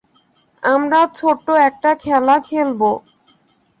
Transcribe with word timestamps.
আমরা 0.63 0.99
ছোট্ট 1.15 1.47
একটা 1.67 1.91
খেলা 2.03 2.35
খেলবো। 2.47 2.91